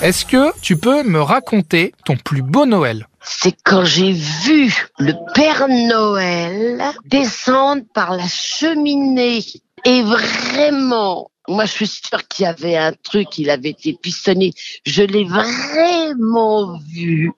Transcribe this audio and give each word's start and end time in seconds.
Est-ce 0.00 0.24
que 0.24 0.56
tu 0.60 0.76
peux 0.76 1.02
me 1.02 1.20
raconter 1.20 1.92
ton 2.04 2.16
plus 2.16 2.42
beau 2.42 2.66
Noël? 2.66 3.08
C'est 3.20 3.56
quand 3.64 3.84
j'ai 3.84 4.12
vu 4.12 4.72
le 5.00 5.12
Père 5.34 5.66
Noël 5.68 6.80
descendre 7.06 7.82
par 7.94 8.12
la 8.12 8.28
cheminée. 8.28 9.44
Et 9.84 10.02
vraiment, 10.02 11.32
moi 11.48 11.64
je 11.64 11.72
suis 11.72 11.88
sûre 11.88 12.28
qu'il 12.28 12.44
y 12.44 12.46
avait 12.46 12.76
un 12.76 12.92
truc, 12.92 13.38
il 13.38 13.50
avait 13.50 13.70
été 13.70 13.92
pistonné. 14.00 14.52
Je 14.86 15.02
l'ai 15.02 15.24
vraiment 15.24 16.78
vu. 16.78 17.32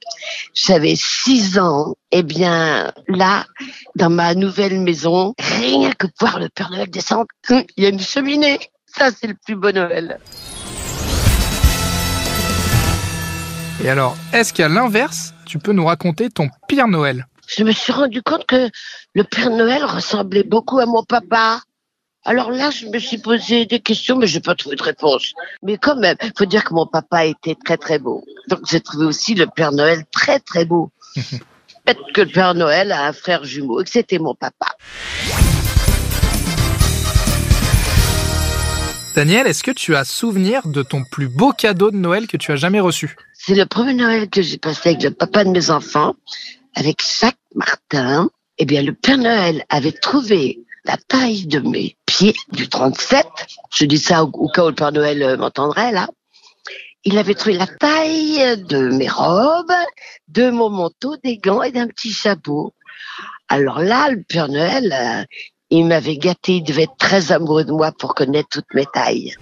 J'avais 0.52 0.96
six 0.96 1.58
ans. 1.58 1.94
Eh 2.10 2.22
bien, 2.22 2.92
là, 3.08 3.46
dans 3.96 4.10
ma 4.10 4.34
nouvelle 4.34 4.80
maison, 4.80 5.34
rien 5.38 5.92
que 5.92 6.08
voir 6.20 6.38
le 6.38 6.50
Père 6.50 6.70
Noël 6.70 6.90
descendre, 6.90 7.28
hum, 7.48 7.64
il 7.78 7.84
y 7.84 7.86
a 7.86 7.88
une 7.88 8.00
cheminée. 8.00 8.60
Ça, 8.84 9.08
c'est 9.10 9.28
le 9.28 9.36
plus 9.46 9.56
beau 9.56 9.72
Noël. 9.72 10.20
Et 13.82 13.88
alors, 13.88 14.14
est-ce 14.34 14.52
qu'à 14.52 14.68
l'inverse, 14.68 15.32
tu 15.46 15.58
peux 15.58 15.72
nous 15.72 15.86
raconter 15.86 16.28
ton 16.28 16.50
pire 16.68 16.86
Noël? 16.86 17.26
Je 17.46 17.64
me 17.64 17.72
suis 17.72 17.92
rendu 17.92 18.22
compte 18.22 18.44
que 18.44 18.68
le 19.14 19.24
Père 19.24 19.48
Noël 19.48 19.82
ressemblait 19.84 20.42
beaucoup 20.42 20.78
à 20.78 20.84
mon 20.84 21.02
papa. 21.02 21.62
Alors 22.26 22.50
là, 22.50 22.70
je 22.70 22.86
me 22.86 22.98
suis 22.98 23.16
posé 23.16 23.64
des 23.64 23.80
questions, 23.80 24.18
mais 24.18 24.26
je 24.26 24.34
n'ai 24.34 24.42
pas 24.42 24.54
trouvé 24.54 24.76
de 24.76 24.82
réponse. 24.82 25.32
Mais 25.62 25.78
quand 25.78 25.96
même, 25.96 26.16
il 26.22 26.32
faut 26.36 26.44
dire 26.44 26.62
que 26.62 26.74
mon 26.74 26.86
papa 26.86 27.24
était 27.24 27.56
très 27.64 27.78
très 27.78 27.98
beau. 27.98 28.22
Donc 28.48 28.60
j'ai 28.70 28.82
trouvé 28.82 29.06
aussi 29.06 29.34
le 29.34 29.46
Père 29.46 29.72
Noël 29.72 30.04
très 30.12 30.40
très 30.40 30.66
beau. 30.66 30.90
Peut-être 31.16 32.02
que 32.12 32.20
le 32.20 32.28
Père 32.28 32.54
Noël 32.54 32.92
a 32.92 33.06
un 33.06 33.14
frère 33.14 33.44
jumeau 33.44 33.80
et 33.80 33.84
que 33.84 33.90
c'était 33.90 34.18
mon 34.18 34.34
papa. 34.34 34.66
Daniel, 39.16 39.46
est-ce 39.46 39.64
que 39.64 39.70
tu 39.70 39.96
as 39.96 40.04
souvenir 40.04 40.68
de 40.68 40.82
ton 40.82 41.02
plus 41.02 41.28
beau 41.28 41.52
cadeau 41.52 41.90
de 41.90 41.96
Noël 41.96 42.26
que 42.26 42.36
tu 42.36 42.52
as 42.52 42.56
jamais 42.56 42.80
reçu? 42.80 43.16
C'est 43.42 43.54
le 43.54 43.64
premier 43.64 43.94
Noël 43.94 44.28
que 44.28 44.42
j'ai 44.42 44.58
passé 44.58 44.90
avec 44.90 45.02
le 45.02 45.12
papa 45.12 45.44
de 45.44 45.48
mes 45.48 45.70
enfants, 45.70 46.14
avec 46.74 47.00
Jacques 47.02 47.38
Martin. 47.54 48.28
Eh 48.58 48.66
bien, 48.66 48.82
le 48.82 48.92
Père 48.92 49.16
Noël 49.16 49.64
avait 49.70 49.92
trouvé 49.92 50.60
la 50.84 50.98
taille 50.98 51.46
de 51.46 51.60
mes 51.60 51.96
pieds 52.04 52.34
du 52.52 52.68
37. 52.68 53.26
Je 53.72 53.86
dis 53.86 53.96
ça 53.96 54.24
au, 54.24 54.30
au 54.34 54.48
cas 54.48 54.64
où 54.64 54.68
le 54.68 54.74
Père 54.74 54.92
Noël 54.92 55.22
euh, 55.22 55.36
m'entendrait, 55.38 55.90
là. 55.90 56.06
Il 57.04 57.16
avait 57.16 57.32
trouvé 57.32 57.56
la 57.56 57.66
taille 57.66 58.62
de 58.62 58.90
mes 58.90 59.08
robes, 59.08 59.72
de 60.28 60.50
mon 60.50 60.68
manteau, 60.68 61.16
des 61.24 61.38
gants 61.38 61.62
et 61.62 61.72
d'un 61.72 61.86
petit 61.86 62.12
chapeau. 62.12 62.74
Alors 63.48 63.80
là, 63.80 64.10
le 64.10 64.22
Père 64.22 64.50
Noël, 64.50 64.92
euh, 64.92 65.24
il 65.70 65.86
m'avait 65.86 66.18
gâté, 66.18 66.56
il 66.56 66.62
devait 66.62 66.82
être 66.82 66.96
très 66.98 67.32
amoureux 67.32 67.64
de 67.64 67.72
moi 67.72 67.90
pour 67.90 68.14
connaître 68.14 68.50
toutes 68.50 68.74
mes 68.74 68.86
tailles. 68.92 69.34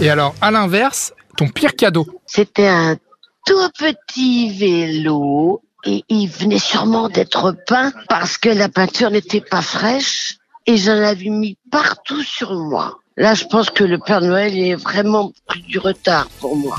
Et 0.00 0.08
alors, 0.08 0.34
à 0.40 0.50
l'inverse, 0.50 1.12
ton 1.36 1.48
pire 1.48 1.76
cadeau 1.76 2.06
C'était 2.26 2.68
un 2.68 2.96
tout 3.44 3.68
petit 3.78 4.50
vélo 4.56 5.60
et 5.84 6.04
il 6.08 6.26
venait 6.26 6.58
sûrement 6.58 7.10
d'être 7.10 7.54
peint 7.66 7.92
parce 8.08 8.38
que 8.38 8.48
la 8.48 8.70
peinture 8.70 9.10
n'était 9.10 9.42
pas 9.42 9.60
fraîche 9.60 10.38
et 10.66 10.78
j'en 10.78 11.02
avais 11.02 11.28
mis 11.28 11.58
partout 11.70 12.22
sur 12.22 12.54
moi. 12.54 12.98
Là, 13.18 13.34
je 13.34 13.44
pense 13.44 13.68
que 13.68 13.84
le 13.84 13.98
Père 13.98 14.22
Noël 14.22 14.56
est 14.56 14.74
vraiment 14.74 15.32
pris 15.46 15.60
du 15.62 15.78
retard 15.78 16.28
pour 16.40 16.56
moi. 16.56 16.78